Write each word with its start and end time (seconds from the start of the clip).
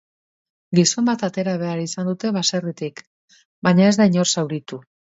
Gizon 0.79 1.07
bat 1.09 1.25
atera 1.27 1.53
behar 1.65 1.83
izan 1.83 2.11
dute 2.13 2.33
baserritik, 2.41 3.07
baina 3.69 3.89
ez 3.93 3.97
da 4.03 4.13
inor 4.15 4.35
zauritu. 4.37 4.87